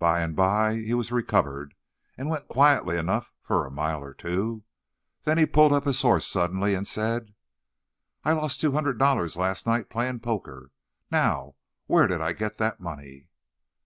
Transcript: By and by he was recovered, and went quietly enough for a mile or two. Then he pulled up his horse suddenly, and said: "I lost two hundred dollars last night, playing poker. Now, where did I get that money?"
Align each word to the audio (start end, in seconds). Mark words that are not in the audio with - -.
By 0.00 0.20
and 0.20 0.34
by 0.34 0.74
he 0.78 0.94
was 0.94 1.12
recovered, 1.12 1.76
and 2.18 2.28
went 2.28 2.48
quietly 2.48 2.96
enough 2.96 3.32
for 3.40 3.64
a 3.64 3.70
mile 3.70 4.02
or 4.02 4.12
two. 4.12 4.64
Then 5.22 5.38
he 5.38 5.46
pulled 5.46 5.72
up 5.72 5.84
his 5.86 6.02
horse 6.02 6.26
suddenly, 6.26 6.74
and 6.74 6.88
said: 6.88 7.32
"I 8.24 8.32
lost 8.32 8.60
two 8.60 8.72
hundred 8.72 8.98
dollars 8.98 9.36
last 9.36 9.68
night, 9.68 9.88
playing 9.88 10.18
poker. 10.18 10.72
Now, 11.12 11.54
where 11.86 12.08
did 12.08 12.20
I 12.20 12.32
get 12.32 12.56
that 12.56 12.80
money?" 12.80 13.28